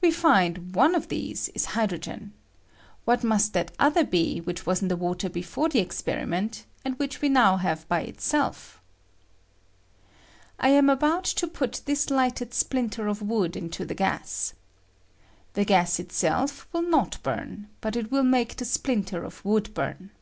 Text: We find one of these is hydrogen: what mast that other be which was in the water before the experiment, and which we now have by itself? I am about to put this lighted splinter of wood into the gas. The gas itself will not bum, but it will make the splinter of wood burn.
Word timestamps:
We 0.00 0.12
find 0.12 0.74
one 0.74 0.94
of 0.94 1.08
these 1.08 1.50
is 1.50 1.66
hydrogen: 1.76 2.32
what 3.04 3.22
mast 3.22 3.52
that 3.52 3.70
other 3.78 4.02
be 4.02 4.40
which 4.40 4.64
was 4.64 4.80
in 4.80 4.88
the 4.88 4.96
water 4.96 5.28
before 5.28 5.68
the 5.68 5.78
experiment, 5.80 6.64
and 6.86 6.98
which 6.98 7.20
we 7.20 7.28
now 7.28 7.58
have 7.58 7.86
by 7.86 8.00
itself? 8.00 8.80
I 10.58 10.70
am 10.70 10.88
about 10.88 11.24
to 11.24 11.46
put 11.46 11.82
this 11.84 12.08
lighted 12.08 12.54
splinter 12.54 13.08
of 13.08 13.20
wood 13.20 13.56
into 13.56 13.84
the 13.84 13.94
gas. 13.94 14.54
The 15.52 15.66
gas 15.66 16.00
itself 16.00 16.66
will 16.72 16.80
not 16.80 17.18
bum, 17.22 17.66
but 17.82 17.94
it 17.94 18.10
will 18.10 18.24
make 18.24 18.56
the 18.56 18.64
splinter 18.64 19.22
of 19.22 19.44
wood 19.44 19.74
burn. 19.74 20.12